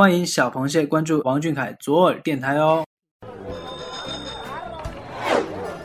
[0.00, 2.82] 欢迎小螃蟹关注王俊凯左耳电台哦。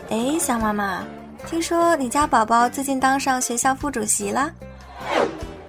[0.10, 1.04] 哎，小妈妈，
[1.46, 4.50] 听说你家宝宝最近当上学校副主席了？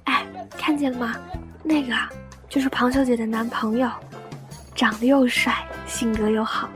[0.05, 1.13] 哎，看见了吗？
[1.61, 2.09] 那个啊，
[2.47, 3.89] 就是庞小姐的男朋友，
[4.73, 5.53] 长得又帅，
[5.85, 6.69] 性格又好。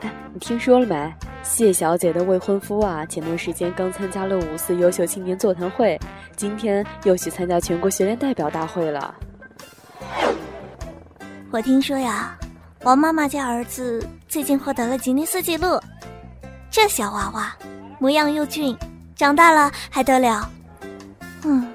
[0.00, 1.14] 哎，你听说了没？
[1.42, 5.98] 谢小姐的未婚夫啊，前段时间刚参加了五四优秀青年座谈会，
[6.36, 9.14] 今天又去参加全国学联代表大会了。
[11.56, 12.36] 我听说呀，
[12.82, 15.80] 王妈妈家儿子最近获得了吉尼斯纪录，
[16.70, 17.56] 这小娃娃
[17.98, 18.76] 模样又俊，
[19.14, 20.50] 长大了还得了？
[21.44, 21.72] 嗯，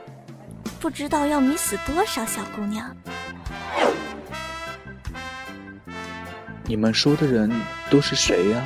[0.80, 2.96] 不知道要迷死多少小姑娘。
[6.66, 7.52] 你们说的人
[7.90, 8.64] 都是谁呀？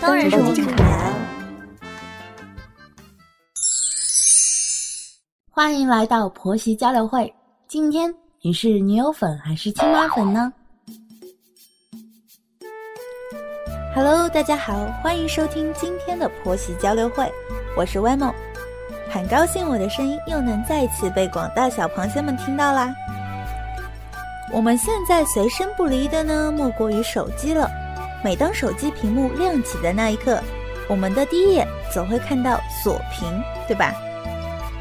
[0.00, 1.12] 当然是王俊凯。
[5.50, 7.34] 欢迎来到婆媳交流会。
[7.66, 8.14] 今天
[8.46, 10.52] 你是女友粉还是亲妈粉呢
[13.94, 17.26] ？Hello，大家好，欢迎收听今天的婆媳交流会，
[17.74, 18.30] 我是 w 梦，
[19.08, 22.94] 很高兴我的声音又能再次被广大小螃蟹们听到啦。
[24.52, 27.66] 我们现在随身不离的呢，莫过于手机了。
[28.22, 30.38] 每当手机屏幕亮起的那一刻，
[30.86, 33.94] 我们的第一眼总会看到锁屏，对吧？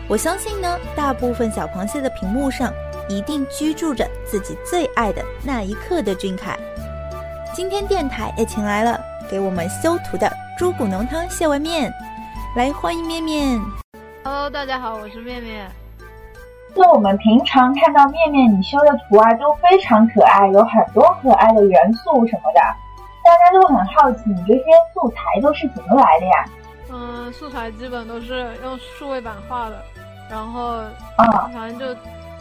[0.10, 2.74] 我相信呢，大部分小螃蟹的屏幕上
[3.10, 6.58] 一定居住着自己最爱的那一刻的俊凯。
[7.54, 11.94] 今天电台也请来了给我们修图的猪骨浓汤蟹纹面，
[12.56, 13.62] 来欢迎面面。
[14.24, 15.70] Hello，大家好，我是面面。
[16.76, 22.60] 就我们平常看到面面你修的图啊，都非常可爱，有很多可爱的元素什么的。
[23.24, 26.46] 大家都很好奇，你这些素材都是怎么来的呀？
[26.92, 29.84] 嗯，素材基本都是用数位板画的，
[30.30, 30.78] 然后
[31.18, 31.86] 啊，反正就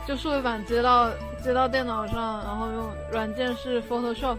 [0.06, 1.08] 就数位板接到
[1.42, 4.36] 接到电脑上，然后用软件是 Photoshop，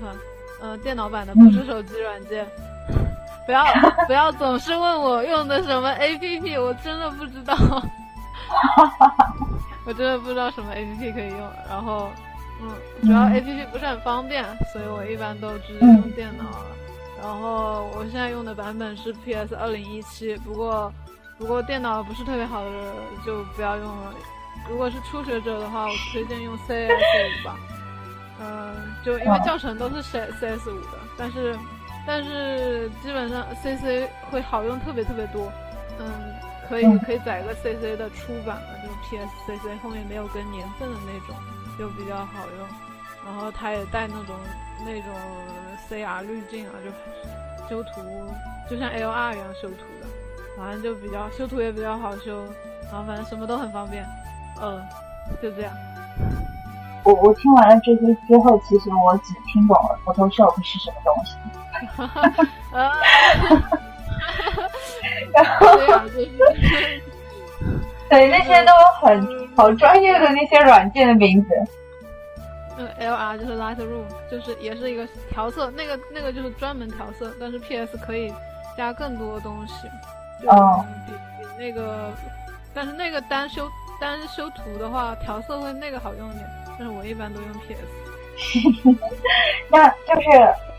[0.61, 2.47] 呃，电脑版的不是手机软件。
[3.45, 3.65] 不要
[4.07, 7.55] 不要总是问我用的什么 APP，我真的不知道，
[9.85, 11.39] 我真的不知道什么 APP 可以用，
[11.69, 12.09] 然后。
[12.61, 12.69] 嗯，
[13.01, 16.45] 主要 A P P 不是很方便，所以我一般都直接用电脑。
[17.21, 20.89] 然后我现在用的版本是 P S 二零一七，不过
[21.37, 22.71] 不过电脑不是特别好的
[23.25, 24.13] 就不要用了。
[24.69, 27.55] 如果是初学者的话，我推荐用 C S 五吧。
[28.39, 31.57] 嗯，就因为教程都是 C C S 五的，但是
[32.05, 35.51] 但是基本上 C C 会好用特别特别多。
[35.99, 36.33] 嗯，
[36.67, 41.35] 可以可以载个 C C 的出版了，就是 P S C C 后面没有跟年份的那种。
[41.75, 42.67] 就比较好用，
[43.25, 44.35] 然后它也带那种
[44.85, 45.11] 那种
[45.89, 48.31] C R 滤镜啊，就修图
[48.69, 50.05] 就像 L R 一样修图的，
[50.55, 52.45] 反正就比较修图也比较好修，
[52.91, 54.05] 然后反正什么都很方便，
[54.61, 54.85] 嗯，
[55.41, 55.71] 就这样。
[57.03, 61.35] 我我听完了这些之后，其实我只听懂了 Photoshop 是什么东西。
[65.33, 65.67] 然后
[68.09, 68.71] 对 那些都
[69.01, 69.43] 很。
[69.55, 71.49] 好专业的那些软件的名字，
[72.75, 78.33] 嗯，L R 就是 Lightroom，就是也是一个调色，那个那个就是专门调色，但是 P S 可以
[78.75, 79.87] 加更多东西，
[80.47, 82.11] 哦，比比那个，
[82.73, 83.69] 但是那个单修
[83.99, 87.79] 单修图的话，调色会那个好用一点，但是我一般都用 P S。
[89.69, 90.29] 那就是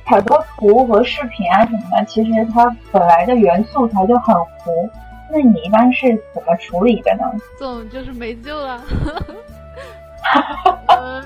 [0.04, 4.90] 很多图和视频啊什么的，其实它本来的元素它就很糊。
[5.30, 7.22] 那你一般是怎么处理的呢？
[7.58, 8.82] 这种就是没救了。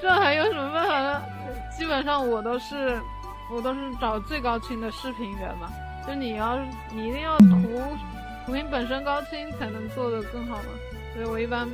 [0.00, 1.22] 这还有什么办法呢？
[1.76, 2.98] 基本上我都是，
[3.54, 5.68] 我都是找最高清的视频源嘛。
[6.06, 6.58] 就你要，
[6.94, 7.68] 你一定要图
[8.46, 10.64] 图片本身高清才能做的更好嘛。
[11.14, 11.68] 所以我一般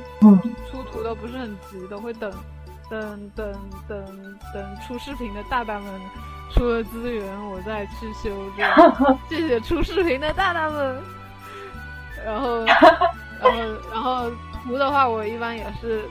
[0.71, 2.31] 出图都不是很急，都会等，
[2.89, 3.53] 等等
[3.87, 6.01] 等等出视频的大大们
[6.51, 8.29] 出了资源，我再去修。
[9.29, 10.97] 谢谢出视频的大大们。
[12.25, 12.63] 然后，
[13.41, 14.31] 然后，然后
[14.63, 16.05] 图的话，我一般也是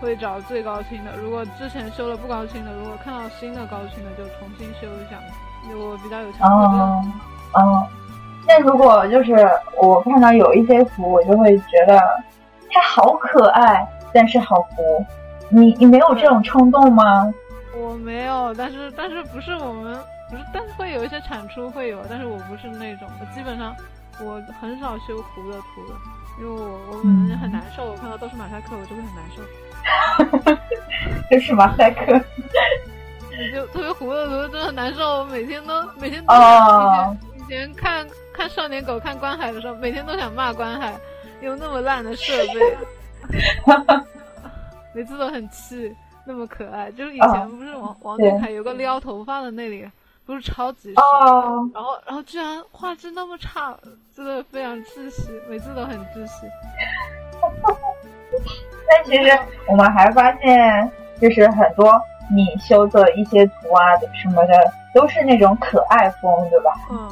[0.00, 1.16] 会找最高清的。
[1.16, 5.18] 如果之前修了不高清的，如果看到新的高清的，就重新修一下。
[5.74, 7.12] 我比较有强迫症。
[7.58, 7.86] 嗯，
[8.46, 9.48] 那如果就是
[9.80, 12.00] 我看到有一些图，我就会觉得
[12.70, 15.04] 它好可爱，但是好糊。
[15.48, 17.32] 你你没有这种冲动吗？
[17.76, 19.98] 我没有，但是但是不是我们
[20.30, 23.74] 不是，但是会有一些产出会有，但是我不是那种，我基本上。
[24.18, 25.94] 我很少修糊的图的，
[26.40, 26.92] 因为我我
[27.38, 29.42] 很难受，我看到都是马赛克，我就会很难受。
[31.30, 32.18] 就是马赛克，
[33.52, 40.94] 就特别糊的图真的很难受，每天都每天都以前以前看看少年狗看观海的时候，每天都想骂观海，
[41.40, 42.76] 用那么烂的设备。
[44.94, 45.94] 每次都很气，
[46.24, 46.90] 那么可爱。
[46.92, 49.86] 就是以前不是王王俊凯有个撩头发的那里，
[50.24, 51.02] 不是超级帅，
[51.74, 53.76] 然后然后居然画质那么差，
[54.14, 56.46] 真的非常窒息，每次都很窒息。
[58.88, 60.90] 但其实我们还发现，
[61.20, 62.00] 就是很多
[62.30, 66.70] 你修的一些图啊什么的，都是那种可爱风，对吧？
[66.90, 67.10] 嗯。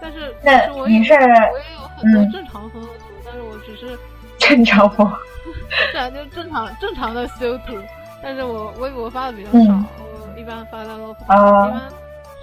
[0.00, 3.98] 但是，但是我也是我也有很多正常风的图，但是我只是
[4.38, 5.10] 正常风，
[5.92, 7.76] 是啊，就正常正常的修图。
[8.22, 11.82] 但是我微博发的比较少，我一般发在 loft，一般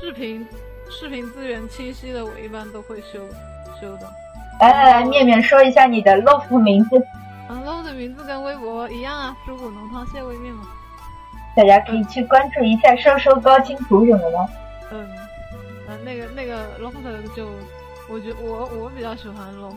[0.01, 0.47] 视频
[0.89, 3.19] 视频资源清晰的，我一般都会修
[3.79, 4.11] 修的。
[4.59, 6.97] 来来来，面面说一下你的 loft 名字。
[7.47, 10.63] 啊，loft 的名字跟微博一样啊，猪骨浓汤蟹味面嘛。
[11.55, 14.49] 大家可以去关注一下，收收高清图什么的。
[14.91, 15.07] 嗯，
[15.87, 16.93] 嗯，那个那个 loft
[17.35, 17.49] 就，
[18.09, 19.75] 我觉我我比较喜欢 loft，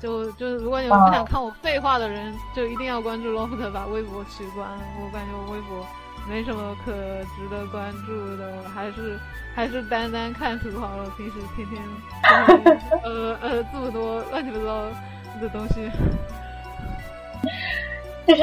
[0.00, 4.68] 就就是如果你们不想看我废话的人，就一定要关注 loft，把微博取关。
[5.00, 5.86] 我感觉我微博
[6.28, 9.18] 没什么可值得关注的，还是
[9.54, 11.10] 还是单单看图好了。
[11.16, 11.82] 平时天天
[13.02, 14.84] 呃呃这么多乱七八糟
[15.40, 15.90] 的东西。
[18.26, 18.42] 就是，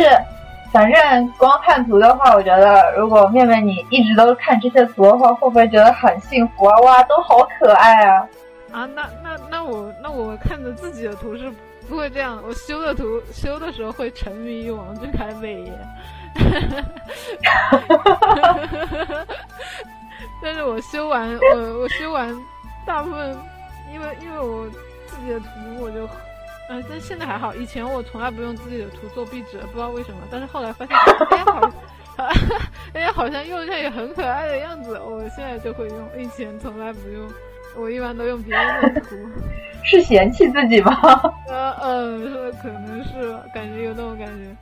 [0.74, 6.76] 反正光看图的话，我觉得如果面面你一直都看这些图的话，会不会觉得很幸福啊？
[6.80, 8.28] 哇，都好可爱啊！
[8.72, 11.54] 啊，那那那我那我看着自己的图是
[11.88, 15.72] 不会这样，我修的图修的时候会沉迷于王俊凯美颜，
[17.44, 19.26] 哈哈哈
[20.42, 22.36] 但是我修完我我修完
[22.84, 23.38] 大部分，
[23.94, 24.68] 因为因为我
[25.06, 25.46] 自己的图
[25.80, 26.10] 我就。
[26.70, 27.54] 嗯，但现在还好。
[27.56, 30.18] 以前我从来不用自己的图做壁纸，不知道为什么。
[30.32, 30.96] 但是后来发现，
[31.32, 31.72] 哎呀好，
[32.94, 35.00] 哎呀好像用上也很可爱的样子。
[35.00, 37.30] 我现在就会用，以前从来不用。
[37.76, 39.16] 我一般都用别人的图。
[39.84, 40.94] 是嫌弃自己吗？
[41.50, 44.56] 呃嗯，是可能是，感觉有那种感觉。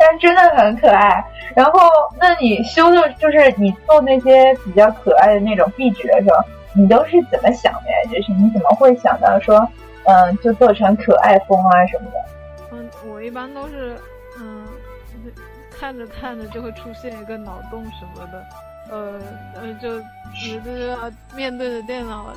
[0.00, 1.24] 但真的很可爱。
[1.54, 1.78] 然后，
[2.18, 6.36] 那你修的，就是你做那些比较可爱的那种壁纸的时候，
[6.74, 7.96] 你都是怎么想的呀？
[8.10, 9.68] 就是你怎么会想到说？
[10.08, 12.18] 嗯，就做成可爱风啊什么的。
[12.72, 13.94] 嗯，我一般都是，
[14.40, 14.66] 嗯，
[15.70, 18.44] 看着看着就会出现一个脑洞什么的，
[18.90, 19.20] 呃
[19.54, 19.98] 呃，就
[20.42, 22.32] 你就要面对着电脑，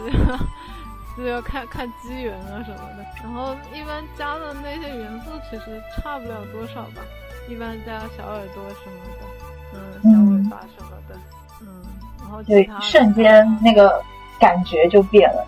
[1.18, 3.06] 就要看看机缘啊什么的。
[3.24, 7.02] 然后一般加的那些元素其实差不了多少吧，
[7.48, 11.16] 一般加小耳朵什么的，嗯，小尾巴什么的，
[11.62, 11.82] 嗯，
[12.20, 14.04] 然后对，瞬间那个
[14.38, 15.48] 感觉就变了。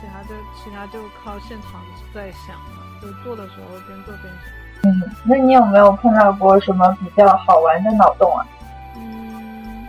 [0.00, 1.80] 其他就其他就靠现场
[2.14, 4.52] 在想了，就做的时候边做边想。
[4.84, 8.46] 嗯，那你有没有碰到过什么比较好玩的脑洞啊？
[8.96, 9.86] 嗯，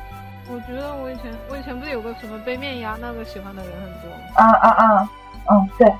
[0.50, 4.10] 我觉得我以前我以前不是有个什么杯面鸭，那个喜欢的人很多。
[4.36, 5.10] 啊啊啊！
[5.50, 5.94] 嗯，对，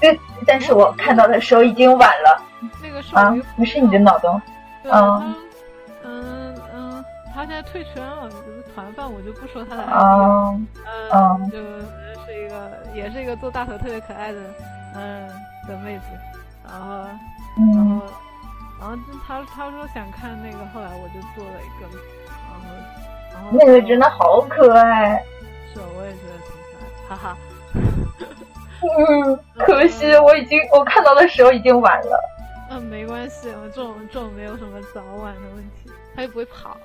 [0.00, 2.42] 对，但是我看到的时候已经晚了。
[2.82, 4.40] 那个是啊，不是你的脑洞。
[4.84, 5.34] 嗯
[6.04, 7.04] 嗯嗯，
[7.34, 10.60] 他现在退圈了，就是团饭，我就不说他的 IP。
[11.12, 11.50] 嗯，
[12.32, 12.42] 就。
[12.42, 14.38] 一个也是一个做大头特别可爱的，
[14.94, 15.28] 嗯
[15.68, 16.04] 的妹子，
[16.64, 17.04] 然后，
[17.74, 18.06] 然后，
[18.80, 18.96] 然后
[19.26, 21.88] 他他说想看那个，后来我就做了一个，
[22.26, 22.64] 然后，
[23.34, 25.22] 然后那个真的好可爱，
[25.72, 26.50] 是，我也觉得挺
[27.08, 27.36] 可爱，哈哈。
[28.82, 32.18] 嗯，可惜我已经我看到的时候已经晚了。
[32.70, 36.76] 嗯，没关系，我这种这种没有什么早晚的问题，他又不会跑。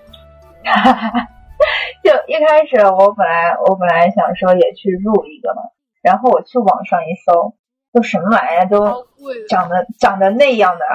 [2.03, 5.61] 就一开始我本来我本来想说也去入一个嘛，
[6.01, 7.53] 然后我去网上一搜，
[7.93, 9.07] 就什么玩意儿都
[9.49, 10.85] 长得长得那样的。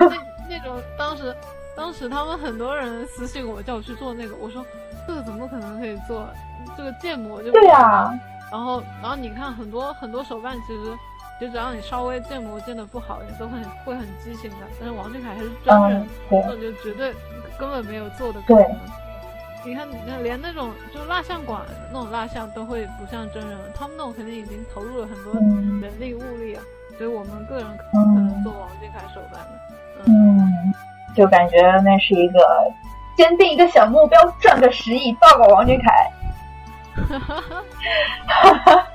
[0.10, 0.16] 那
[0.48, 1.34] 那种当时
[1.76, 4.64] 当时他们很多人私信我叫我去做那个，我说
[5.06, 6.26] 这个怎么可能可以做？
[6.76, 8.12] 这个建模就对呀。
[8.50, 10.92] 然后然后你看很多很多手办其实
[11.40, 14.56] 就只要你稍微建模建的不好，也都很会很畸形的。
[14.78, 17.12] 但是王俊凯还是真人，那就绝对
[17.58, 18.70] 根本没有做的可能。
[19.64, 21.60] 你看，你看，连那种就蜡像馆
[21.92, 26.62] 那种蜡像都会不像真人，他们那种肯定已经投入了很多人力物力啊，
[26.98, 30.74] 所以我们个人可能做王俊凯手办的，嗯，
[31.14, 32.40] 就感觉那是一个
[33.16, 36.10] 先定一个小目标，赚个十亿，抱个王俊凯。
[37.08, 37.62] 哈哈哈
[38.26, 38.86] 哈哈。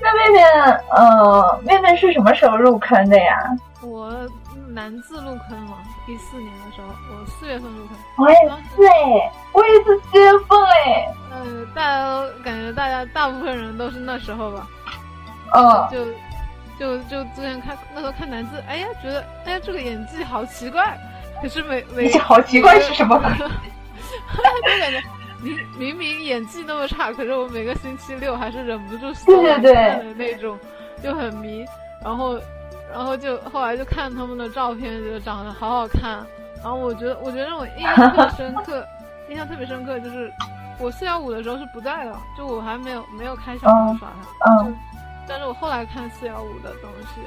[0.00, 0.42] 那妹妹，
[0.90, 3.56] 呃，妹妹是什么时候入坑的呀？
[3.82, 4.14] 我。
[4.78, 7.98] 男字入坑了，一四年的时候，我四月份入坑。
[8.16, 11.14] 我也是哎，我也是四月份哎。
[11.32, 14.68] 嗯，大家都感觉大家大部分人都是那时候吧。
[15.52, 15.88] 嗯。
[15.90, 16.04] 就
[16.78, 20.96] 就就之前看那时候看男字，哎呀，觉得哎呀这个演技好奇怪，
[21.42, 23.18] 可是每每好奇怪是什么？
[23.36, 23.48] 就
[24.78, 25.02] 感觉
[25.42, 30.56] 明明明演技那么差，可是我每个星期六还是忍不住对对对那种，
[31.02, 31.66] 就很迷。
[32.04, 32.38] 然后。
[32.92, 36.24] 然后就后来就看他们的照片，觉得长得好好看。
[36.62, 38.86] 然后我觉得，我觉得让我印象特别深刻，
[39.28, 40.32] 印象特别深刻就是
[40.78, 44.08] 我四幺五的时候是不在的，就我还没有没有开小号刷
[44.40, 44.52] 它。
[44.62, 44.76] 嗯。
[45.26, 47.20] 但是我后来看四幺五的东西，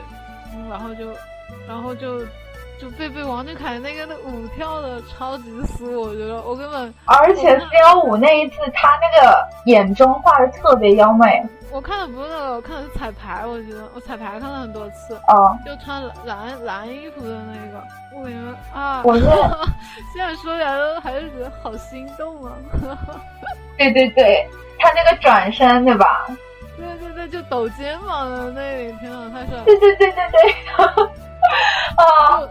[0.55, 1.05] 嗯，然后就，
[1.67, 2.19] 然后就。
[2.81, 6.91] 就被被王俊凯那个那舞跳的超级酥，我觉得我根本。
[7.05, 11.45] 而且四幺五那一次，他那个眼妆画的特别妖媚。
[11.69, 15.13] 我看的不是那个，我看的是彩排，我觉得我彩排看了很多次。
[15.27, 15.53] 啊。
[15.63, 17.83] 就穿蓝蓝衣服的那个，
[18.15, 18.39] 我感觉
[18.79, 19.03] 啊。
[19.05, 19.21] 我 是
[20.15, 22.51] 现在说起来都还是觉得好心动啊。
[23.77, 26.25] 对 对对，他那个转身对吧？
[26.75, 29.65] 对对对，就抖肩膀的那里，天呐，太帅了。
[29.65, 30.55] 对对对对对。
[31.95, 32.41] 啊。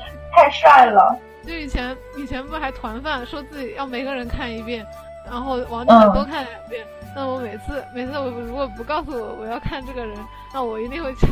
[0.50, 1.16] 太帅了！
[1.47, 4.85] 就以前以前不还团饭，说自己要每个人看一遍，
[5.25, 6.85] 然后王俊凯多看两遍。
[7.14, 10.16] 那我每次 每次我如果不告诉我我要看这个人，
[10.52, 11.26] 那我一定会去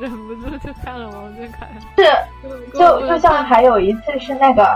[0.00, 1.68] 忍不住就看了王俊凯。
[1.96, 2.04] 是，
[2.76, 4.68] 就就像还有一次是那个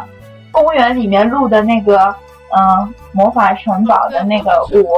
[0.52, 2.14] 公园里面录的那个
[2.56, 4.88] 嗯魔法城堡的那个舞？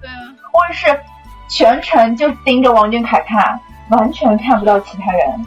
[0.00, 0.34] 对啊。
[0.52, 1.00] 或者是
[1.50, 5.46] 全程就盯着王俊凯看，完全看不到其他人。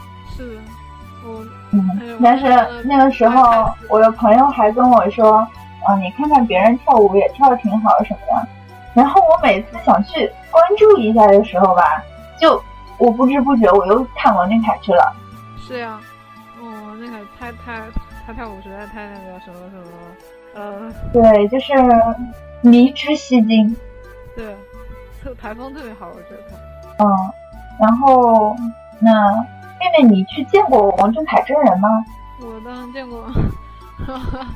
[1.71, 1.77] 是。
[1.77, 2.45] 嗯，但是
[2.83, 5.47] 那个时候，我的朋友还跟我说
[5.87, 8.47] ：“嗯，你看看别人跳舞也跳的挺好什么的。”
[8.93, 12.03] 然后我每次想去关注一下的时候吧，
[12.37, 12.61] 就
[12.97, 15.13] 我不知不觉我又看王俊凯去了。
[15.65, 15.97] 是呀，
[16.61, 17.81] 哦，那个他他
[18.27, 19.91] 他跳舞实在太那个什么什么，
[20.55, 21.73] 呃，对，就是
[22.59, 23.73] 迷之吸睛。
[24.35, 24.55] 对，
[25.23, 27.05] 特台风特别好，我觉得他。
[27.05, 27.31] 嗯，
[27.79, 28.55] 然后
[28.99, 29.09] 那。
[29.81, 31.89] 妹妹，你去见过王俊凯真人吗？
[32.39, 33.21] 我当然见过，
[34.05, 34.47] 哈哈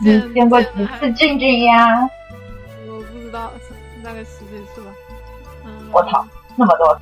[0.00, 2.02] 你见过几次俊俊呀？
[2.88, 3.52] 我不知道，
[4.02, 4.90] 大概十几次吧。
[5.64, 7.00] 嗯，我操，那么多！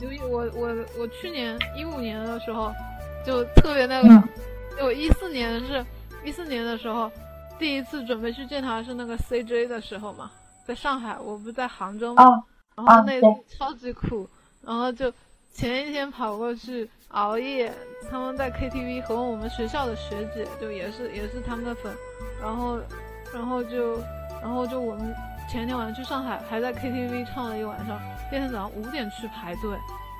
[0.00, 2.70] 由于我我我去年一五年的时候
[3.24, 4.08] 就特别那个，
[4.82, 5.84] 我一四年是
[6.22, 7.10] 一四年的时候
[7.58, 10.30] 第一次准备去见他是那个 CJ 的时候嘛，
[10.66, 12.22] 在上海，我不在杭州嘛，
[12.76, 13.26] 然后那次
[13.56, 14.28] 超级苦，
[14.62, 15.10] 然后就。
[15.56, 17.72] 前一天跑过去熬夜，
[18.10, 21.90] 他们在 KTV 和我们学校的学姐就也是也是他们的粉，
[22.42, 22.78] 然后
[23.32, 23.96] 然后就
[24.42, 25.14] 然后就我们
[25.50, 27.98] 前一天晚上去上海，还在 KTV 唱了一晚上，
[28.28, 29.74] 第二天早上五点去排队，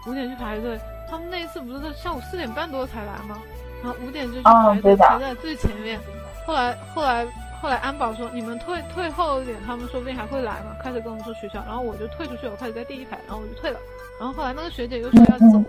[0.07, 3.39] 五点去排队，他们那一次不是在下午四点半多才来吗？
[3.83, 6.01] 然后五点就去排队排在最前面，
[6.47, 7.27] 后来后来
[7.61, 13.79] 后来安保说你们退退后一点，他们说不定还会来嘛，开始跟我们说取消，然后我就退出去，我开始在第一排，然后我就退了。
[14.21, 15.63] 然后后来那个学姐又说要走，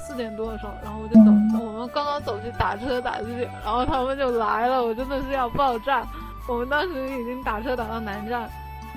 [0.00, 1.30] 四点多的时候，然后我就走。
[1.64, 6.02] 我们刚刚走去打车打出去，然后他们就来了，我真的是要爆炸。
[6.48, 8.48] 我们当时已经打车打到南站，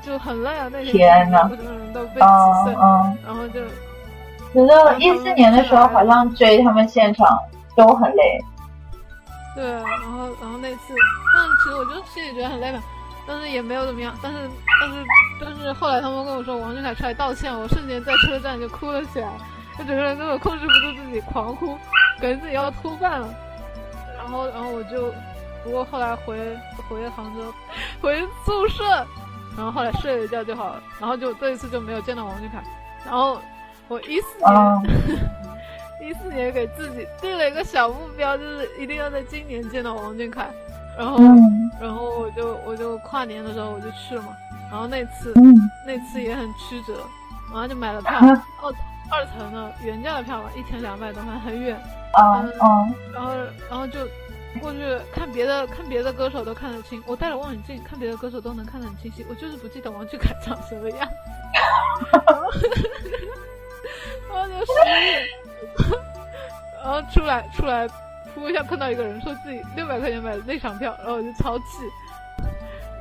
[0.01, 0.69] 就很累啊。
[0.71, 2.19] 那天不少人都被挤
[2.63, 2.73] 碎，
[3.25, 3.61] 然后就。
[4.53, 7.27] 觉得一四年的时候好像追他们现场
[7.75, 8.43] 都很累。
[9.55, 10.93] 对，然后然后那次，
[11.33, 12.81] 但其实我就心里觉得很累嘛。
[13.27, 14.49] 但是也没有怎么样，但是
[14.81, 15.05] 但是
[15.39, 19.29] 但是后来他们跟我说王俊凯出来道歉，我瞬间在车站就哭了起来，
[19.77, 21.77] 就整个人根本控制不住自己狂哭，
[22.19, 23.29] 感觉自己要吐饭了。
[24.17, 25.13] 然后然后我就，
[25.63, 26.57] 不过后来回
[26.89, 27.53] 回杭州，
[28.01, 28.83] 回宿舍，
[29.55, 30.81] 然后后来睡了一觉就好了。
[30.99, 32.63] 然后就这一次就没有见到王俊凯。
[33.05, 33.39] 然后
[33.87, 35.29] 我一四年
[36.01, 40.49] 一四年给自己定了一个小目标，就是一定要在今年见到王俊凯。
[40.97, 41.17] 然后，
[41.79, 44.35] 然后我就我就跨年的时候我就去了嘛，
[44.69, 45.33] 然后那次
[45.87, 47.07] 那次也很曲折，
[47.51, 48.27] 然后就买了票，二
[49.09, 51.81] 二层的原价的票嘛，一千两百多，还很远，
[52.19, 53.31] 嗯嗯，然后
[53.69, 54.05] 然后就
[54.59, 54.79] 过去
[55.13, 60.99] 看别的看别的歌手都看得清，我戴了望远镜看别的歌手都能看得很清晰，我就是不记得王俊凯长什么样，
[64.29, 65.01] 然后就失忆，
[66.83, 67.87] 然后出来出来。
[68.33, 71.65] 扑一下碰到一个人，说自己六百块钱买的那场票，然后我就超气。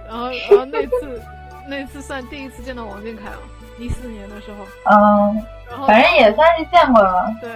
[0.04, 1.22] 然后，然后那次，
[1.68, 3.38] 那次算第一次见到王俊凯了，
[3.78, 4.64] 一四年的时候。
[4.90, 5.46] 嗯。
[5.70, 7.32] 然后，反正也算是见过了。
[7.40, 7.48] 对，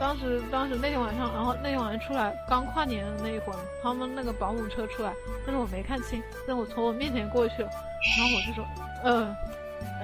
[0.00, 5.12] 当时，当时那天晚上，然后那天晚上出来，刚跨年的那一会儿，他们那个保姆车出来，
[5.44, 7.68] 但是我没看清，但我从我面前过去了，
[8.16, 8.64] 然后我就说，
[9.04, 9.36] 嗯，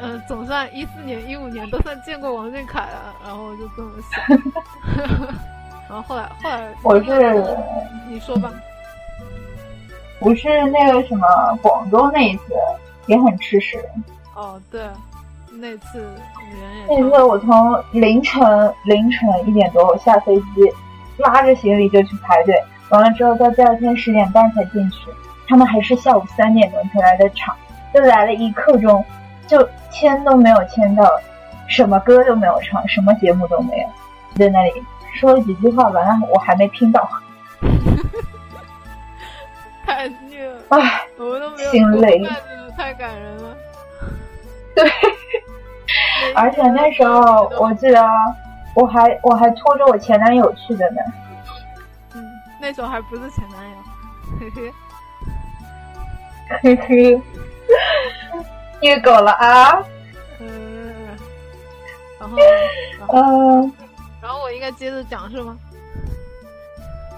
[0.00, 4.38] 嗯，总算一四年、一五年都算见过王俊凯了，然后我就这么想。
[5.88, 7.58] 然后后来后来我是
[8.08, 8.52] 你说吧，
[10.18, 11.26] 我是那个什么
[11.62, 12.54] 广州那一次
[13.06, 13.78] 也很吃屎。
[14.34, 14.82] 哦，对，
[15.52, 16.04] 那次
[16.88, 20.44] 那次我从凌晨凌晨一点多我下飞机，
[21.18, 22.54] 拉着行李就去排队，
[22.90, 25.08] 完了之后到第二天十点半才进去，
[25.48, 27.56] 他们还是下午三点钟才来的场，
[27.94, 29.02] 就来了一刻钟，
[29.46, 31.08] 就签都没有签到，
[31.68, 33.88] 什么歌都没有唱，什么节目都没有，
[34.36, 34.82] 在那里
[35.14, 37.08] 说了几句话，完了我还没听到。
[39.84, 40.60] 太虐了！
[40.70, 42.20] 唉，我都没有心累，
[42.76, 43.56] 太感人了。
[44.74, 44.90] 对，
[46.34, 48.04] 而且那时候我记得
[48.74, 51.00] 我还我还拖着我前男友去的呢。
[52.14, 52.24] 嗯，
[52.60, 53.76] 那时候还不是前男友，
[54.40, 54.72] 嘿嘿。
[56.62, 57.22] 嘿嘿，
[58.80, 59.82] 虐狗了啊！
[60.38, 61.16] 嗯，
[62.20, 62.36] 然后，
[63.12, 63.72] 嗯，
[64.22, 65.56] 然后我应该接着讲是吗？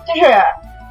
[0.06, 0.32] 就是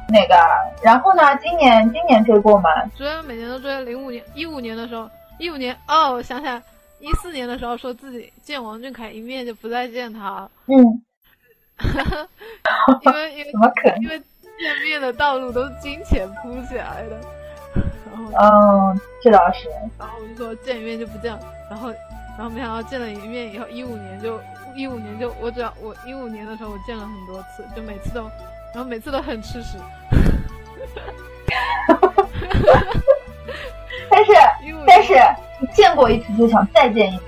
[0.08, 0.34] 那个，
[0.82, 1.22] 然后呢？
[1.42, 2.70] 今年今年追过吗？
[2.96, 3.84] 追，每年都追。
[3.84, 6.62] 零五年、一五年的时候，一五年哦，我想起来，
[7.00, 10.48] 一四年的时候说自己见王俊凯一面就不再见他。
[10.66, 11.02] 嗯，
[13.02, 14.00] 因为因为 怎么可能？
[14.02, 17.37] 因为见面的道路都是金钱铺起来的。
[18.40, 19.68] 嗯，这倒是。
[19.98, 21.90] 然后我就说见一面就不见了，然后，
[22.36, 24.40] 然后没想到见了一面以后，一五年就
[24.74, 28.22] 一五年就我只要我一五年的时候我见了很多次，就每次都，
[28.74, 29.78] 然后每次都很吃屎。
[34.10, 34.32] 但是
[34.86, 35.14] 但是
[35.72, 37.24] 见过一次就想再见一次。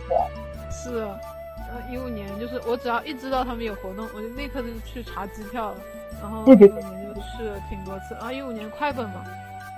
[0.71, 5.77] 是，呃，一五年就是我只要一知道他们有活动，我就立刻就去查机票了，
[6.21, 8.15] 然后一五年就去了挺多次。
[8.15, 9.25] 然后一五年快本嘛，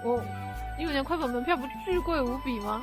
[0.04, 0.20] 我。
[0.82, 2.82] 一五年快跑门票不巨贵无比吗？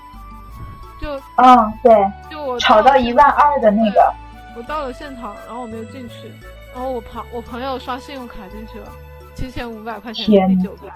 [1.02, 4.14] 就嗯对，就我炒到一万二的那个，
[4.56, 6.32] 我到了现场，然后我没有进去，
[6.74, 8.88] 然后我朋我朋友刷信用卡进去了，
[9.36, 10.90] 七千五百块钱第九个，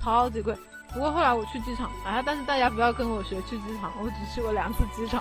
[0.00, 0.54] 超级贵。
[0.92, 5.20] 不过后来我去机场，哎，但是大家不要跟我学去机场，我只去过两次机场。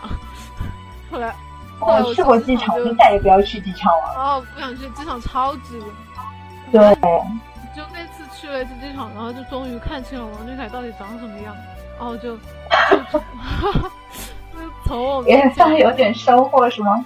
[1.12, 1.36] 后来
[1.80, 4.14] 后来我去过机场，就再也不要去机场了。
[4.16, 5.82] 哦，不想去机场，超级
[6.72, 6.96] 对。
[8.44, 11.56] 去了一次机场，然后就终于看清了王俊凯到底长什么样，
[11.98, 12.42] 然后就就
[14.86, 17.06] 从我也算有点收获是吗？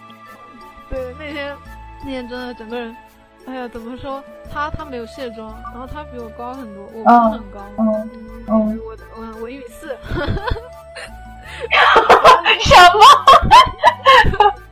[0.89, 1.55] 对，那天
[2.03, 2.97] 那天真的整个人，
[3.45, 4.23] 哎呀，怎么说？
[4.51, 8.09] 他他没有卸妆，然后他比我高很多，我不是很高，嗯
[8.47, 9.95] 嗯，我我我一米四，
[12.63, 13.05] 什么？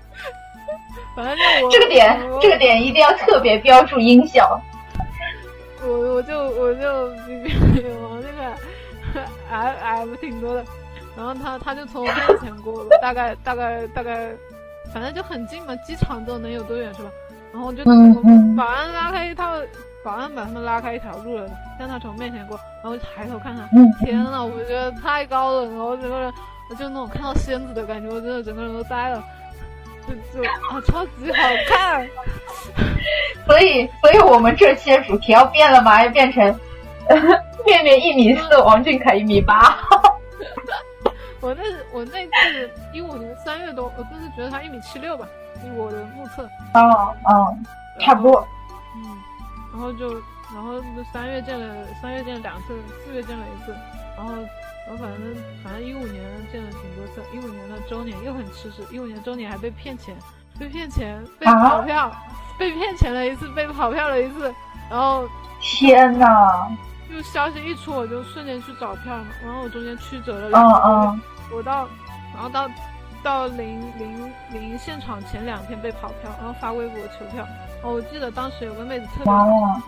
[1.15, 4.59] 反正就我这个点这个点一定要特别标注音效。
[5.85, 10.63] 我我就我就比比我那个矮矮不挺多的，
[11.15, 14.31] 然后他他就从我面前过了，大概大概大概，
[14.93, 17.09] 反正就很近嘛，机场都能有多远是吧？
[17.53, 17.83] 然后我就
[18.55, 19.53] 保安拉开一套，
[20.03, 23.65] 保安把他们拉开一条路了，让他从面前过，然后抬头看他，
[24.03, 26.33] 天呐，我觉得太高冷了，我整个人
[26.77, 29.23] 就那种看到仙子的感觉，我真的整个人都呆了。
[30.05, 32.07] 就就啊，超级好看！
[33.45, 36.03] 所以，所以我们这期的主题要变了吗？
[36.03, 36.43] 要变成
[37.65, 39.77] 面面一米四，王俊凯一米八。
[41.41, 45.27] 我那我那次一五年三月多，我就是觉得他一米七六吧，
[45.63, 46.43] 以我的目测。
[46.73, 47.55] 哦哦，
[47.99, 48.47] 差不多。
[48.95, 49.17] 嗯，
[49.71, 50.13] 然后就
[50.53, 50.81] 然后
[51.13, 53.75] 三月见了三月见了两次，四月见了一次，
[54.17, 54.33] 然后。
[54.87, 60.15] 我反正反正一五年见了挺多次，一五年的周年又很吃屎，一五年周年还被骗钱，
[60.59, 62.11] 被骗钱，被跑票，
[62.57, 64.53] 被骗钱了一次，被跑票了一次，
[64.89, 65.27] 然后
[65.61, 66.27] 天呐，
[67.09, 71.87] 就消息一出我就瞬间去找票嘛，然后我中间曲折了两天，我到
[72.33, 72.69] 然后到
[73.23, 77.45] 到临临临现场前两天被跑票，然后发微博求票，
[77.83, 79.81] 哦，我记得当时有个妹子特别好，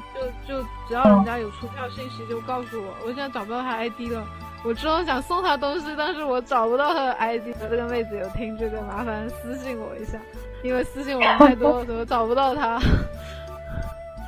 [0.46, 4.26] 就就只要人家有出票信息就告诉我，我现在找不到她 ID 了。
[4.64, 7.56] 我之后想送她东西，但是我找不到她的 ID。
[7.60, 10.18] 这个妹子有听这个，麻烦私信我一下，
[10.64, 12.80] 因为私信我太多，怎么找不到他。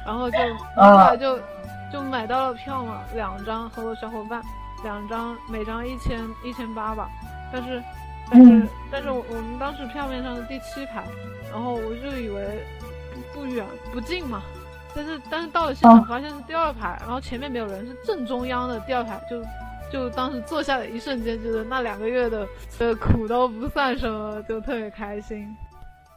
[0.06, 0.38] 然后就
[0.76, 1.40] 后来就
[1.92, 4.42] 就买到了票嘛，两张和我小伙伴，
[4.84, 7.10] 两张每张一千一千八吧。
[7.52, 7.84] 但是
[8.30, 11.04] 但是但是我我们当时票面上是第七排，
[11.52, 12.64] 然后我就以为
[13.34, 14.42] 不远不近嘛，
[14.96, 19.42] 但是但是到了现场发现是第二排，然后前面没有人，是正中央的第二排就。
[19.92, 25.58] 就当时坐下的一瞬间，觉得那两个月的的苦都不算什么，就特别开心。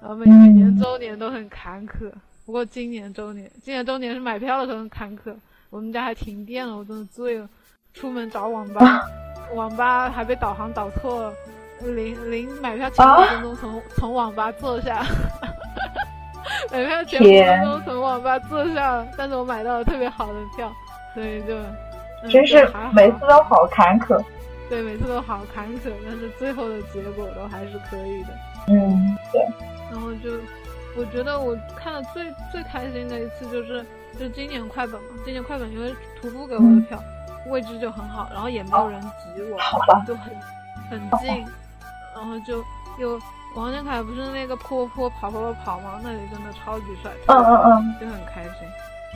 [0.03, 2.11] 然后每每年周年都很坎坷，
[2.45, 5.33] 不过今年周年，今年周年是买票的时候很坎坷。
[5.71, 7.49] 我们家还停电了，我真的醉了。
[7.95, 9.03] 出门找网吧，
[9.55, 11.33] 网吧还被导航导错了。
[11.83, 15.05] 临临买票前五分钟从从网吧坐下，
[16.73, 20.73] 买票前五分钟从网吧坐下，但是我买到了特别好的票，
[21.15, 21.57] 所以就。
[22.29, 24.23] 真是每次都好坎坷，
[24.69, 28.29] 对，每次都好坎坷，但是最后的结果都还是可以的。
[28.69, 29.45] 嗯，对。
[29.93, 30.31] 然后就，
[30.97, 33.85] 我觉得我看的最最开心的一次就是，
[34.19, 36.99] 就今年快本嘛，今年快本因为徒步给我的票，
[37.51, 39.59] 位置就很好，然后也没有人挤我，
[40.07, 40.35] 就很
[40.89, 41.45] 很近，
[42.15, 42.65] 然后就
[42.99, 43.21] 又
[43.55, 46.01] 王俊凯不是那个坡坡跑跑跑跑吗？
[46.03, 48.67] 那里真的超级帅，嗯嗯嗯，就很开心，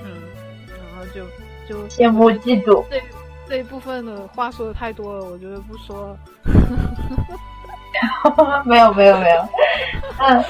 [0.04, 0.22] 嗯，
[0.68, 1.24] 然后就
[1.66, 2.84] 就羡慕嫉妒。
[2.90, 3.02] 这
[3.48, 6.18] 这一部分的话说的太多了，我觉得不说了。
[8.64, 9.48] 没有没有没有，
[10.18, 10.44] 嗯，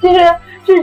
[0.00, 0.82] 其实就是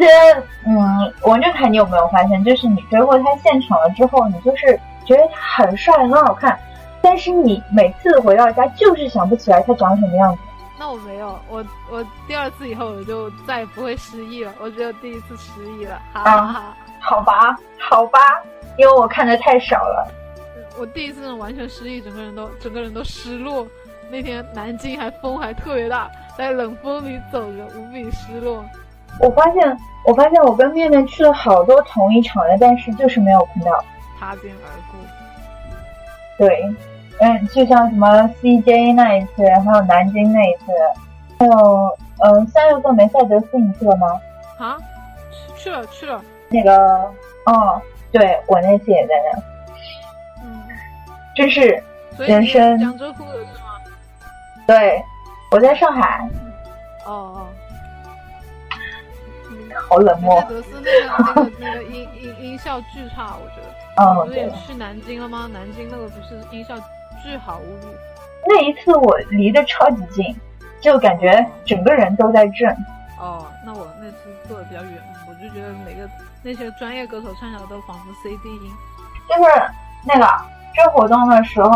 [0.65, 6.57] 嗯，王俊凯，你有没有发现，就是你追过他现场了之后，你就是觉得他很帅很好看，
[7.01, 10.41] 但是你每次回到家就是想不起来他长什么样子。
[10.77, 16.63] 那我没有，我我第二次以后我就再也不会失忆了，我只有第一次失忆了，哈哈哈。
[16.99, 18.19] 好吧，好吧，
[18.77, 20.11] 因为我看的太少了。
[20.77, 23.65] 我第一次完全失忆，整个人都整个人都失落。
[24.09, 28.63] 那天南京还风还特别大，在冷风里走着，无比失落。
[29.19, 33.71] 我发现，我发现我跟面面去了好多同一场的，但是就是没有碰到，
[34.19, 34.99] 擦肩而过。
[36.37, 36.75] 对，
[37.19, 38.07] 嗯，就像什么
[38.41, 40.65] CJ 那一次，还有南京那一次，
[41.39, 44.19] 还有嗯三月份梅赛德斯你去了吗？
[44.57, 44.77] 啊，
[45.55, 46.21] 去了去了。
[46.49, 46.77] 那个
[47.45, 49.41] 哦，对我那次也在那。
[50.43, 50.61] 嗯，
[51.35, 51.81] 真是
[52.17, 52.77] 人生。
[52.77, 53.45] 江浙沪的？
[54.67, 55.03] 对，
[55.51, 56.27] 我在上海。
[57.05, 57.47] 哦哦。
[59.89, 60.43] 好冷漠。
[60.49, 63.67] 那个那个那个音音音效巨差，我觉得。
[63.97, 64.25] 嗯。
[64.25, 65.49] 不是也去南京了吗？
[65.51, 66.75] 南京那个不是音效
[67.23, 67.87] 巨好无比。
[68.47, 70.35] 那一次我离得超级近，
[70.79, 72.69] 就感觉整个人都在震。
[73.19, 74.91] 哦，那我那次坐的比较远，
[75.27, 76.09] 我就觉得每个
[76.43, 78.71] 那些专业歌手唱起来都仿佛 CD 音。
[79.27, 79.49] 就是
[80.05, 80.27] 那个
[80.75, 81.71] 这活动的时候，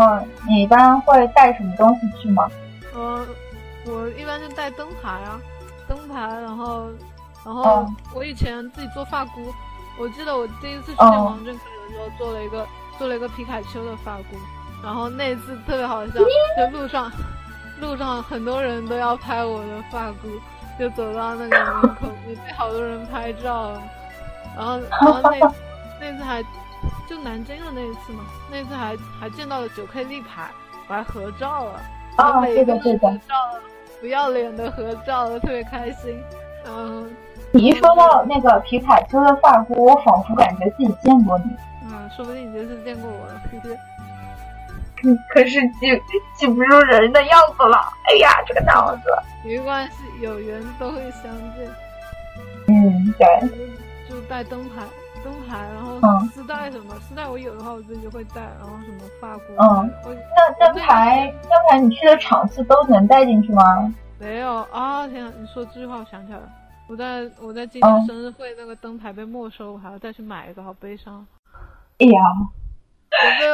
[0.46, 2.48] 你一般会带什么东西去吗？
[2.94, 3.26] 呃，
[3.86, 5.40] 我一般就带灯牌啊，
[5.88, 6.90] 灯牌，然后。
[7.42, 9.50] 然后我以前自己做发箍，
[9.98, 12.66] 我记得我第一次去见王俊凯的时候做了一个
[12.98, 14.36] 做了一个皮卡丘的发箍，
[14.84, 17.10] 然后那次特别好笑，就路上
[17.80, 20.28] 路上很多人都要拍我的发箍，
[20.78, 23.72] 就走到那个门口也被好多人拍照，
[24.54, 25.54] 然后然后那
[25.98, 26.42] 那次还
[27.08, 30.50] 就南京的那一次嘛，那次还还见到了九 K 立牌，
[30.88, 31.80] 我还合照了，
[32.20, 33.12] 啊 对的对的，
[34.00, 36.22] 不要脸的合照，特别开心，
[36.66, 37.10] 嗯。
[37.52, 41.46] 你一说到那个皮卡丘的发箍，我仿佛感觉自己见过你。
[41.84, 46.00] 嗯，说不定你就是见过我了，可是，可是记
[46.36, 47.76] 记不住人的样子了。
[48.08, 49.02] 哎呀，这个脑子。
[49.44, 51.24] 没关系，有缘都会相
[51.56, 51.68] 见。
[52.68, 53.26] 嗯，对。
[54.08, 54.82] 就带灯牌，
[55.24, 59.42] 灯牌，然后丝带什么丝带，我有的话我自己就会带，然后什么发箍。
[59.58, 63.62] 嗯，那灯牌，灯牌你去的场次都能带进去吗？
[64.18, 65.06] 没有啊！
[65.08, 66.48] 天啊，你说这句话我想起来了。
[66.88, 71.24] 我在我在今年生日会那个灯牌被没收，我还要再去买一个，好悲伤。
[71.98, 72.20] 哎呀，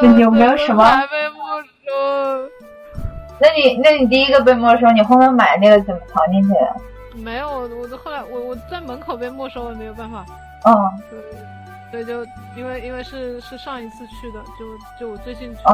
[0.02, 0.82] 那你有没有什么？
[1.06, 1.38] 被没
[1.84, 2.50] 收。
[3.38, 7.22] 那你那你第一个被没收，你后面买那个怎么藏进去的？
[7.22, 10.24] 没有，我我后来我我在门口被没收了，没有办法。
[10.64, 10.74] 嗯。
[11.10, 11.18] 对，
[11.90, 12.24] 所以就
[12.56, 15.70] 因为因为是是上一次去的，就就我最近去的，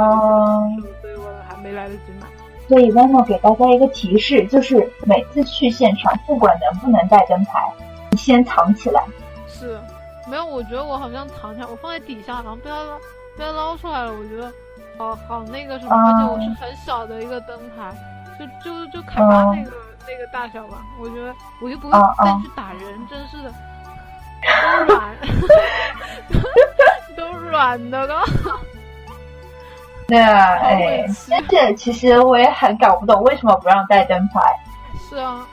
[1.00, 2.26] 所以我还没来得及买。
[2.68, 7.70] 所以 v a n 给大家一个提示，就是每次去现场，不管能不能带灯牌，
[8.10, 9.02] 你先藏起来。
[9.48, 9.78] 是，
[10.28, 12.98] 没有，我觉得我好像藏起来，我放在底下，然后被他
[13.36, 14.12] 被他捞出来了。
[14.12, 14.50] 我觉得，
[14.96, 17.92] 好好那个什么，而且我是很小的一个灯牌，
[18.38, 19.72] 就就就凯巴那个
[20.06, 20.82] 那个大小吧。
[21.00, 21.92] 我觉得我又不会
[22.24, 23.56] 再去打人，真是的，都
[24.84, 25.16] 软，
[27.16, 28.22] 都软的了。
[30.08, 34.40] 对啊，哎，但是其实我也很搞不懂为什么不让带灯牌。
[35.08, 35.46] 是啊，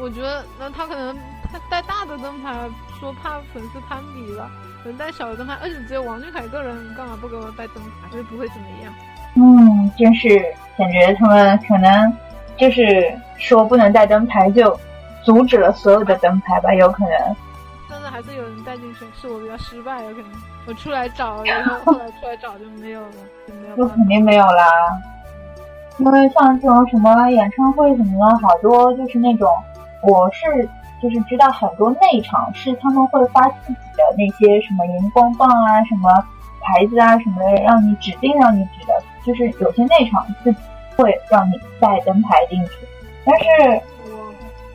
[0.00, 1.14] 我觉得那他可能
[1.52, 2.54] 他带大的灯牌，
[2.98, 4.48] 说怕粉丝攀比吧，
[4.82, 8.08] 可能带小的灯牌，而且只有王俊凯一个人，干嘛不给我带灯牌？
[8.10, 8.92] 所以不会怎么样。
[9.34, 10.28] 嗯，真是
[10.78, 12.16] 感觉他们可能
[12.56, 14.78] 就是说不能带灯牌，就
[15.22, 17.36] 阻止了所有的灯牌吧，有可能。
[18.10, 20.30] 还是有人带进去，是我比较失败，有可能。
[20.66, 23.12] 我出来找，然后后来出来找就没有了，
[23.46, 23.76] 就没有。
[23.76, 24.64] 就肯定没有啦，
[25.98, 29.48] 因为像这种什么演唱会什么的，好多就是那种，
[30.02, 30.68] 我是
[31.00, 36.10] 就是知道很多内场是他们会发自己的那些什么荧光棒啊、什么
[36.60, 40.58] 牌子啊什么的，让你指定让你指的，就是有些内场自己
[40.96, 42.72] 会让你带灯牌进去，
[43.24, 43.80] 但是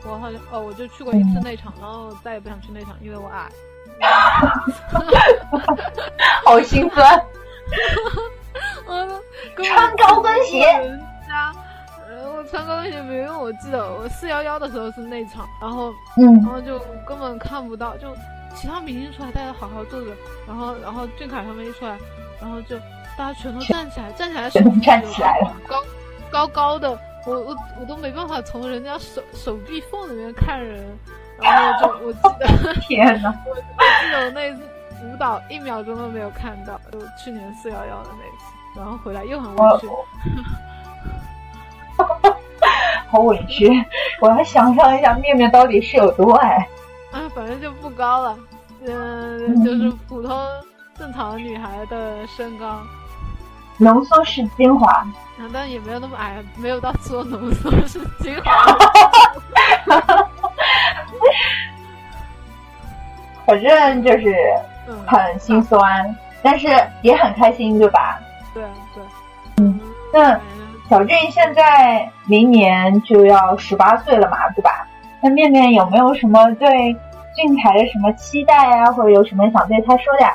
[0.04, 3.50] 我我好像哦，我就去过一次内场，然后再也不想去内场，因为我矮。
[6.44, 7.24] 好心酸。
[9.64, 10.66] 穿高跟鞋。
[10.66, 11.52] 人家，
[12.36, 13.40] 我穿高跟鞋没用。
[13.40, 18.14] 我记得我四幺幺的时候是内场，然后，嗯，然后就根本看不到，就
[18.54, 20.10] 其他明星出来，大家好好坐着，
[20.46, 21.96] 然后，然后俊凯他们一出来，
[22.40, 22.76] 然后就
[23.16, 25.82] 大家全都站起来，站起来，全都站起来了，高
[26.30, 30.84] 高高的我我我都没办法从人家手手臂缝里面看人，
[31.40, 34.62] 然后就我记得 天呐，我我记得我那一次
[35.04, 38.44] 舞蹈一秒钟都没有看到，就去年四幺幺的那一次，
[38.76, 39.88] 然后回来又很委屈。
[43.08, 43.68] 好委屈，
[44.20, 46.66] 我要想象一下面面到底是有多矮。
[47.12, 48.38] 啊，反正就不高了，
[48.86, 50.34] 嗯，就是普通
[50.98, 52.80] 正常女孩的身高。
[53.82, 55.06] 浓缩是精华，啊，
[55.52, 58.52] 但也没有那么矮，没有到说浓缩是精华。
[63.44, 64.32] 反正就是
[65.06, 66.68] 很心酸，但是
[67.02, 68.20] 也很开心，对吧？
[68.54, 68.62] 对
[68.94, 69.02] 对。
[69.58, 69.80] 嗯，
[70.12, 70.40] 那。
[70.90, 74.86] 小俊现在明年就要十八岁了嘛，对吧？
[75.22, 76.68] 那面面有没有什么对
[77.34, 80.26] 俊凯的什么期待啊，或者有什么想对他说的？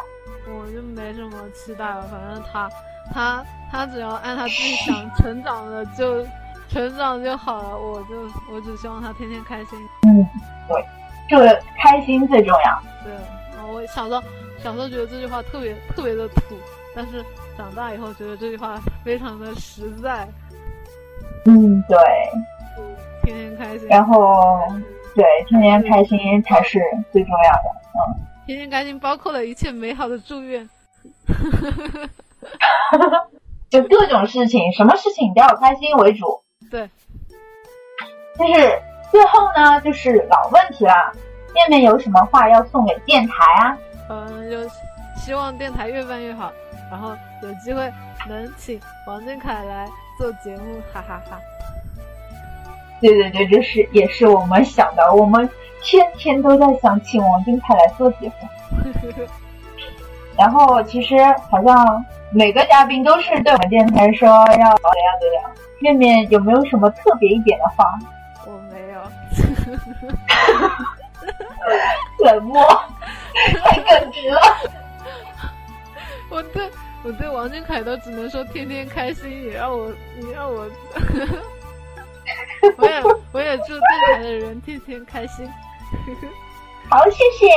[0.52, 2.68] 我就没什么期待了，反正他
[3.14, 6.26] 他他只要按他自己想成长的就
[6.70, 7.78] 成长就好了。
[7.78, 9.80] 我就我只希望他天天开心。
[10.08, 10.26] 嗯，
[10.68, 10.86] 对，
[11.30, 12.82] 这个开心最重要。
[13.04, 13.14] 对，
[13.72, 14.22] 我小时候
[14.64, 16.56] 小时候觉得这句话特别特别的土，
[16.96, 17.24] 但是
[17.58, 20.28] 长大以后觉得这句话非常的实在。
[21.46, 21.98] 嗯，对，
[23.24, 24.44] 天天开心，然后
[25.16, 26.80] 对，天天开心才是
[27.12, 27.70] 最重要的。
[27.94, 28.00] 嗯，
[28.46, 30.68] 天天开心包括了一切美好的祝愿，
[33.70, 36.44] 就各种事情，什么事情都要开心为主。
[36.72, 36.90] 对，
[38.38, 41.12] 就是最后呢，就是老问题了，
[41.54, 43.78] 面面有什么话要送给电台啊？
[44.10, 44.58] 嗯，就
[45.18, 46.52] 希望电台越办越好，
[46.90, 47.92] 然后有机会
[48.28, 49.88] 能请王俊凯来。
[50.18, 51.40] 做节目，哈哈哈！
[53.00, 55.48] 对对对，这是也是我们想的，我们
[55.84, 58.34] 天天都在想请王俊凯来做节目。
[60.36, 61.16] 然后其实
[61.52, 64.76] 好像每个嘉宾都是对我们电台说要怎样
[65.20, 65.52] 怎样。
[65.80, 67.98] 面面有没有什么特别一点的话？
[68.46, 69.02] 我没有。
[72.26, 72.62] 冷漠，
[73.64, 74.42] 太耿直了。
[76.30, 76.70] 我对。
[77.04, 80.68] 我对王俊凯都只能说天天开心，也让我，你让我，
[82.76, 85.48] 我也我也祝电台的人天天开心。
[86.90, 87.48] 好，谢谢。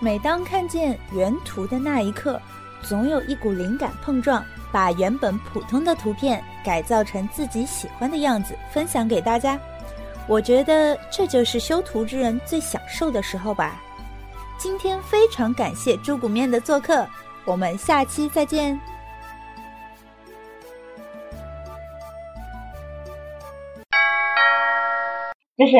[0.00, 2.40] 每当看见原图的那一刻，
[2.88, 9.58] 总有一股灵感碰撞，把原本普通的图片改造成自己喜欢的样子，分享给大家。
[10.28, 13.80] 我觉得这就是修图之人最享受的时候吧。
[14.56, 17.06] 今天非常感谢猪骨面的做客。
[17.44, 18.78] 我们下期再见。
[25.56, 25.72] 就是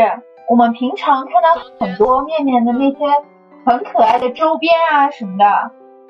[0.48, 2.96] 我们平常看到很多面面的那些
[3.64, 5.44] 很可爱的周边啊什么的，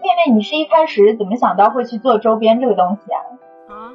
[0.03, 3.21] 面面，你是一开始怎么想到会去做周边这个东西啊？
[3.69, 3.93] 啊？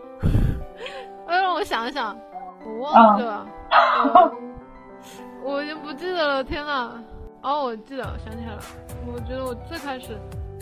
[1.28, 2.18] 让我想想，
[2.66, 3.46] 我忘记了，
[5.44, 6.44] 我已经不记得了。
[6.44, 6.92] 天呐！
[7.42, 8.62] 哦，我记得，我想起来了。
[9.08, 10.18] 我觉得我最开始。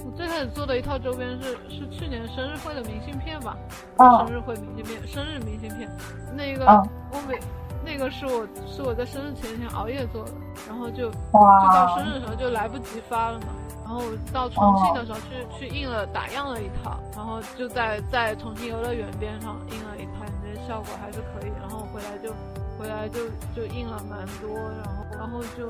[0.06, 3.58] 我最开始做的一套周边是是去年生日会的明信片吧，
[3.98, 5.90] 生日会明信片，生日明信片，
[6.34, 6.66] 那个
[7.12, 7.38] 我每
[7.84, 10.32] 那个是我是我在生日前一天熬夜做的，
[10.70, 13.48] 然后就就到生日的时候就来不及发了嘛，
[13.90, 22.30] 然后我到重庆的时候去去印了打样了一套，然后就在在重庆游乐园边上印了一套，感觉效果还是可以，然后回来就
[22.78, 23.26] 回来就
[23.56, 25.68] 就印了蛮多，然后然后就。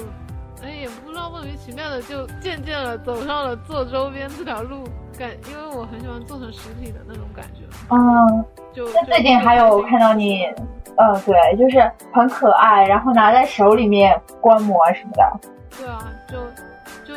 [0.61, 4.83] 哎，也不知道莫名其妙的就渐渐的走上了做周边这条路，
[5.17, 7.61] 感因为我很喜欢做成实体的那种感觉。
[7.89, 10.43] 嗯，就最近还有看到你，
[10.97, 15.39] 呃，对，就是很可爱，然后拿在手里面观摩什么的。
[15.77, 16.35] 对啊，就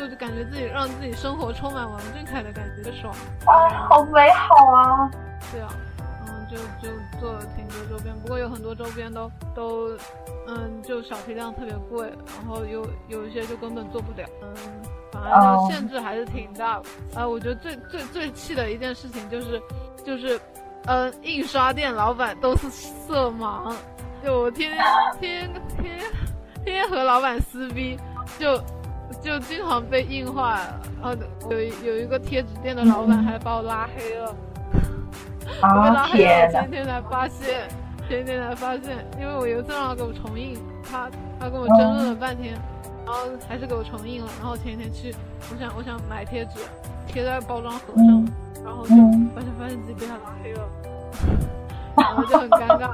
[0.07, 3.13] 就感觉自己让自己生活充满王俊凯的感觉，爽。
[3.45, 5.11] 啊，好美好啊！
[5.51, 5.69] 对啊。
[6.51, 9.89] 就就做了挺多周边，不过有很多周边都都，
[10.45, 14.53] 嗯，就小批量特别贵，然后有有一些就根本做不了，嗯，
[15.11, 17.19] 反正就限制还是挺大的。
[17.19, 19.59] 啊，我觉得最最最气的一件事情就是，
[20.05, 20.39] 就是，
[20.85, 23.73] 嗯，印刷店老板都是色盲，
[24.23, 24.77] 就我天
[25.19, 25.99] 天天天
[26.63, 27.97] 天天和老板撕逼，
[28.37, 28.61] 就
[29.23, 31.15] 就经常被印坏了，然后
[31.49, 34.35] 有有一个贴纸店的老板还把我拉黑了。
[35.45, 37.69] 被拉黑了前天才发现，
[38.09, 41.09] 前天才发现，因为我有一次让他给我重印，他
[41.39, 42.53] 他跟我争论了半天，
[43.05, 44.27] 然后还是给我重印了。
[44.41, 45.15] 然后前天去，
[45.49, 46.59] 我想我想买贴纸
[47.07, 48.27] 贴在包装盒上，
[48.65, 48.95] 然后就
[49.33, 50.69] 发现发现自己被他拉黑了，
[51.95, 52.91] 然后就很尴尬。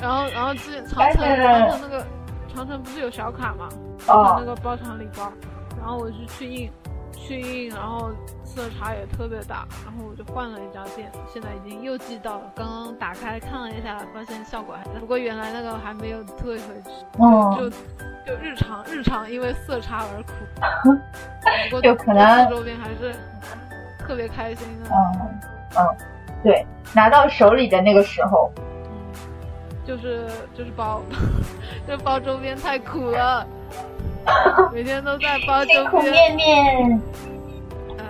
[0.00, 2.06] 然后然后之前长城长城那个
[2.54, 3.68] 长城不是有小卡嘛，
[4.06, 5.32] 那个包场礼包，
[5.78, 6.70] 然后我就去印。
[7.16, 8.10] 去印，然后
[8.44, 12.52] 色差也特别大，然后我就换了一家店，现在已经又寄到了。
[12.56, 16.90] 刚刚打开看了一下，发现效果还在，不过原来那个还没有退回去。
[17.18, 20.32] 哦，就就日常日常因为色差而苦。
[21.70, 23.14] 不过就可能周边还是
[24.00, 24.90] 特别开心的。
[24.90, 25.40] 嗯
[25.78, 25.96] 嗯，
[26.42, 28.73] 对，拿到手里的那个时候，嗯，
[29.86, 31.00] 就是就是包，
[31.86, 33.46] 就包周边太苦了。
[34.72, 37.02] 每天都在包周边，面面。
[37.98, 38.08] 嗯，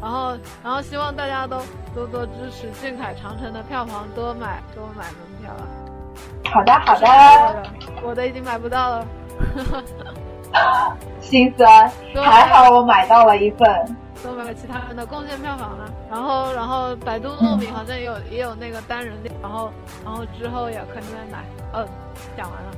[0.00, 1.58] 然后然后希望大家都
[1.94, 5.66] 多多支持俊凯长城的票房，多买多买门票啊！
[6.52, 7.62] 好的好的，
[8.02, 9.06] 我的已经买不到了，
[11.20, 11.90] 心酸。
[12.14, 13.96] 还好我买到了一份。
[14.34, 15.92] 还有其他人的贡献票房了！
[16.10, 19.70] 然后然后百度糯米好像也有也有那个单人店，然后
[20.04, 21.44] 然后之后也肯定会买。
[21.74, 21.86] 嗯，
[22.36, 22.72] 讲完了。